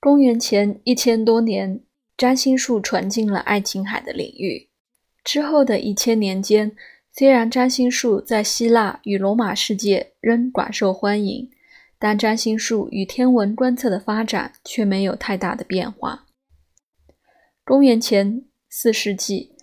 [0.00, 1.80] 公元前一千多年，
[2.16, 4.68] 占星术传进了爱琴海的领域。
[5.24, 6.76] 之后的一千年间，
[7.12, 11.50] 虽然占星术在希腊与罗马世界仍广受欢迎，
[11.98, 16.26] 但占星术与天文观测的发展却没有太大的变化。
[17.64, 19.56] 公元前四世纪，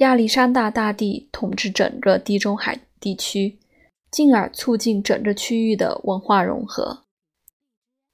[0.00, 3.58] 亚历山大大帝统治整个地中海地区，
[4.10, 7.06] 进而促进整个区域的文化融合。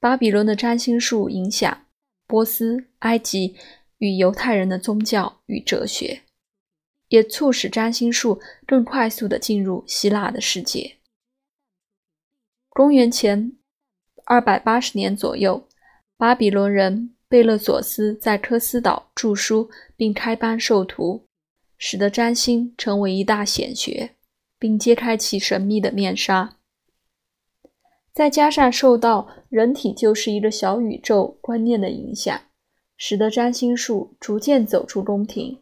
[0.05, 1.87] 巴比伦的占星术影响
[2.27, 3.55] 波斯、埃及
[3.97, 6.21] 与犹太人的宗教与哲学，
[7.07, 10.97] 也促使占星术更快速地进入希腊的世界。
[12.69, 13.53] 公元前
[14.25, 15.67] 二百八十年左右，
[16.17, 21.25] 巴比伦人贝勒索斯在科斯岛著书并开班授徒，
[21.79, 24.11] 使得占星成为一大显学，
[24.59, 26.57] 并揭开其神秘的面纱。
[28.15, 32.39] 再加上受到人体就是一个小宇宙观念的影响，
[32.95, 35.61] 使得占星术逐渐走出宫廷，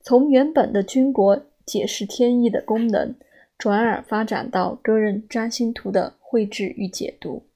[0.00, 3.16] 从原本的军国解释天意的功能，
[3.58, 7.48] 转而发展到个人占星图的绘制与解读。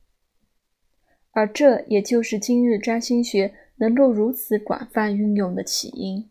[1.31, 6.29] 而这也就是今日占星学能够如此广泛运用的起因。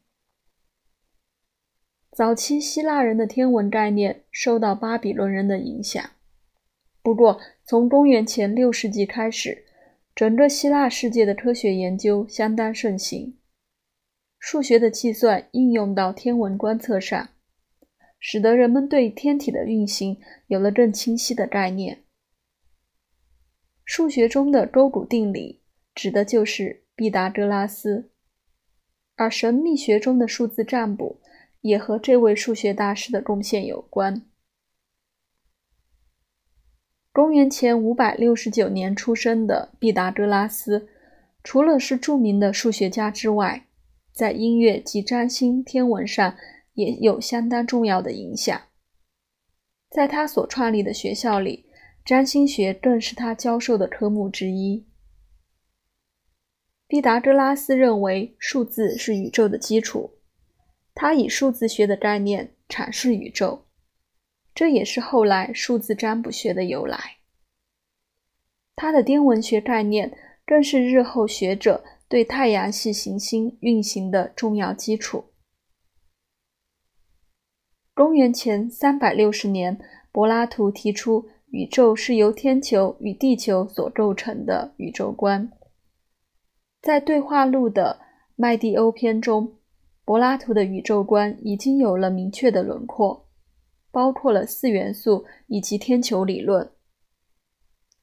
[2.11, 6.03] 早期希腊人的天文概念受到巴比伦人的影响。
[7.05, 9.63] 不过，从公元前六世纪开始，
[10.15, 13.37] 整个希腊世界的科学研究相当盛行，
[14.39, 17.29] 数学的计算应用到天文观测上，
[18.17, 22.01] 使得人们对天体的运行有了更清晰的概念。
[23.83, 25.61] 数学中的勾股定理
[25.93, 28.09] 指的就是毕达哥拉斯，
[29.15, 31.21] 而神秘学中的数字占卜
[31.61, 34.23] 也和这位数学大师的贡献有关。
[37.15, 40.89] 公元前五百六十九年出生的毕达哥拉斯，
[41.45, 43.67] 除了是著名的数学家之外，
[44.11, 46.35] 在音乐及占星天文上
[46.73, 48.63] 也有相当重要的影响。
[49.89, 51.67] 在他所创立的学校里，
[52.03, 54.85] 占星学更是他教授的科目之一。
[56.85, 60.15] 毕达哥拉斯认为数字是宇宙的基础，
[60.93, 63.64] 他以数字学的概念阐释宇宙。
[64.55, 67.17] 这也是后来数字占卜学的由来。
[68.75, 75.25] 他的天文学概念更是日后学者对太阳系行星运行的重要基础。
[77.93, 79.77] 公元前三百六十年，
[80.11, 85.51] 柏拉图提出宇宙是由天球与地球所构成的宇宙观。
[86.81, 87.99] 在对话录的
[88.35, 89.57] 麦蒂欧篇中，
[90.03, 93.24] 柏拉图的宇宙观已经有了明确的轮廓。
[93.95, 96.69] 包括了四元素以及天球理论，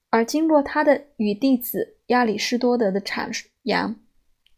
[0.08, 3.30] 而经过他的与弟子亚里士多德的阐
[3.64, 3.94] 扬，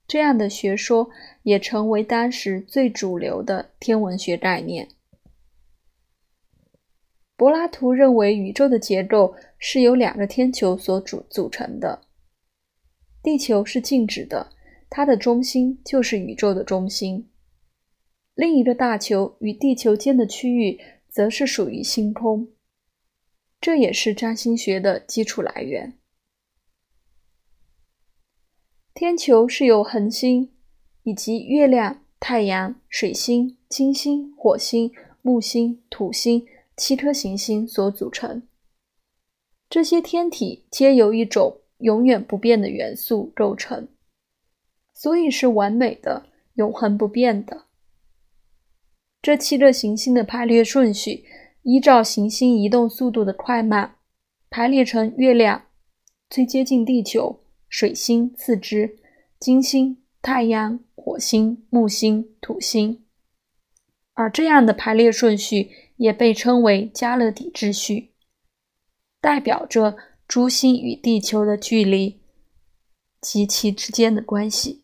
[0.06, 1.10] 这样的学说
[1.42, 4.90] 也成为当时最主流的天文学概念。
[7.36, 12.02] 柏拉图认为宇宙的结构是由两个天球所组组成的，
[13.24, 14.52] 地球是静止的，
[14.88, 17.28] 它的中心就是宇宙的中心，
[18.36, 20.78] 另一个大球与地球间的区域。
[21.14, 22.48] 则是属于星空，
[23.60, 25.97] 这也是占星学的基础来源。
[28.92, 30.50] 天球是由恒星
[31.04, 34.92] 以及月亮、太阳、水星、金星、火星、
[35.22, 36.44] 木星、土星
[36.76, 38.42] 七颗行星所组成。
[39.70, 43.86] 这些天体皆由一种永远不变的元素构成，
[44.92, 47.66] 所以是完美的、永恒不变的。
[49.24, 51.24] 这七个行星的排列顺序，
[51.62, 53.96] 依照行星移动速度的快慢，
[54.50, 55.64] 排列成月亮
[56.28, 58.98] 最接近地球，水星次之，
[59.40, 63.02] 金星、太阳、火星、木星、土星。
[64.12, 68.12] 而这样的排列顺序也被称为加勒底秩序，
[69.22, 69.96] 代表着
[70.28, 72.20] 诸星与地球的距离
[73.22, 74.83] 及其之间的关系。